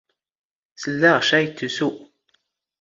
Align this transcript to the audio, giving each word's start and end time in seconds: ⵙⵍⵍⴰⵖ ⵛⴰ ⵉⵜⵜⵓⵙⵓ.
ⵙⵍⵍⴰⵖ 0.81 1.17
ⵛⴰ 1.29 1.39
ⵉⵜⵜⵓⵙⵓ. 1.45 1.89